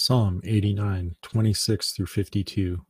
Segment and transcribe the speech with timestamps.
[0.00, 2.86] Psalm 89, 26 through 52.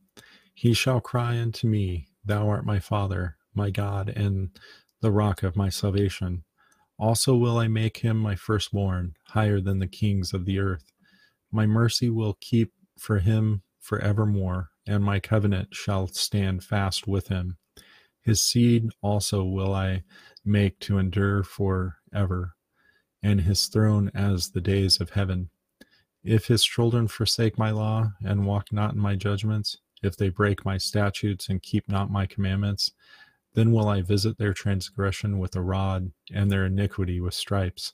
[0.53, 4.57] He shall cry unto me, Thou art my Father, my God, and
[5.01, 6.45] the rock of my salvation.
[6.97, 10.85] Also will I make him my firstborn, higher than the kings of the earth.
[11.51, 17.27] My mercy will keep for him for evermore, and my covenant shall stand fast with
[17.27, 17.57] him.
[18.21, 20.03] His seed also will I
[20.45, 22.53] make to endure for ever,
[23.21, 25.49] and his throne as the days of heaven.
[26.23, 30.65] If his children forsake my law and walk not in my judgments, if they break
[30.65, 32.91] my statutes and keep not my commandments,
[33.53, 37.93] then will I visit their transgression with a rod and their iniquity with stripes.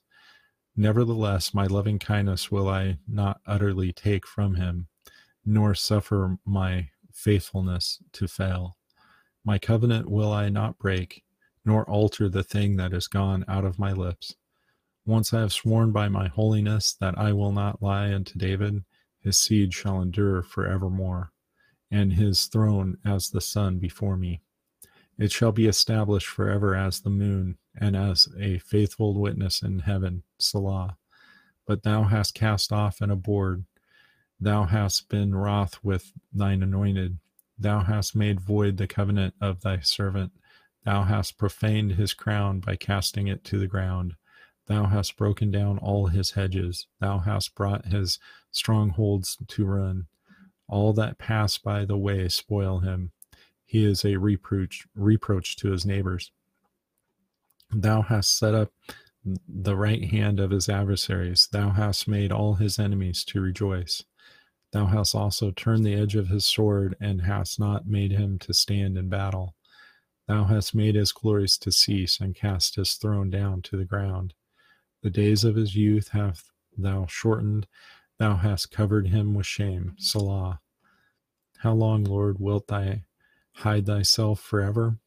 [0.76, 4.88] Nevertheless, my loving kindness will I not utterly take from him,
[5.46, 8.78] nor suffer my faithfulness to fail.
[9.44, 11.24] My covenant will I not break,
[11.66, 14.36] nor alter the thing that is gone out of my lips.
[15.08, 18.84] Once I have sworn by my holiness that I will not lie unto David,
[19.22, 21.32] his seed shall endure for evermore,
[21.90, 24.42] and his throne as the sun before me.
[25.18, 30.24] It shall be established forever as the moon, and as a faithful witness in heaven.
[30.40, 30.98] Selah.
[31.66, 33.64] But thou hast cast off and abhorred.
[34.42, 37.18] Thou hast been wroth with thine anointed.
[37.58, 40.34] Thou hast made void the covenant of thy servant.
[40.84, 44.16] Thou hast profaned his crown by casting it to the ground.
[44.68, 46.88] Thou hast broken down all his hedges.
[47.00, 48.20] Thou hast brought his
[48.52, 50.08] strongholds to ruin.
[50.68, 53.12] All that pass by the way spoil him.
[53.66, 56.32] He is a reproach, reproach to his neighbors.
[57.72, 58.72] Thou hast set up
[59.48, 61.48] the right hand of his adversaries.
[61.52, 64.04] Thou hast made all his enemies to rejoice.
[64.72, 68.54] Thou hast also turned the edge of his sword and hast not made him to
[68.54, 69.56] stand in battle.
[70.28, 74.34] Thou hast made his glories to cease and cast his throne down to the ground.
[75.04, 77.68] The days of his youth hath thou shortened,
[78.18, 79.96] thou hast covered him with shame.
[79.98, 80.60] Selah.
[81.60, 82.96] How long, Lord, wilt thou
[83.54, 85.00] hide thyself forever?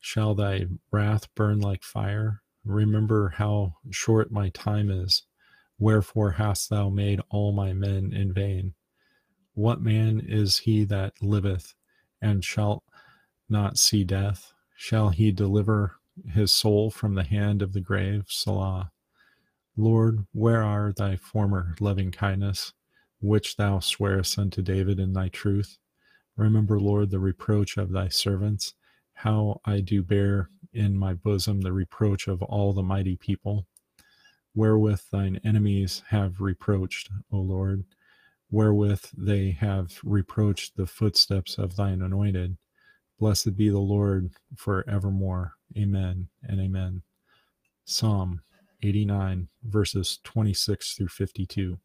[0.00, 2.42] Shall thy wrath burn like fire?
[2.64, 5.22] Remember how short my time is.
[5.78, 8.74] Wherefore hast thou made all my men in vain?
[9.54, 11.74] What man is he that liveth,
[12.20, 12.84] and shall
[13.48, 14.52] not see death?
[14.76, 15.96] Shall he deliver
[16.32, 18.24] his soul from the hand of the grave?
[18.28, 18.90] Selah.
[19.76, 22.74] Lord, where are thy former loving kindness,
[23.20, 25.78] which thou swearest unto David in thy truth?
[26.36, 28.74] Remember, Lord, the reproach of thy servants,
[29.14, 33.66] how I do bear in my bosom the reproach of all the mighty people,
[34.54, 37.84] wherewith thine enemies have reproached, O Lord,
[38.50, 42.58] wherewith they have reproached the footsteps of thine anointed.
[43.18, 45.54] Blessed be the Lord for evermore.
[45.78, 47.02] Amen and amen.
[47.86, 48.42] Psalm
[48.82, 51.78] 89, verses 26 through 52.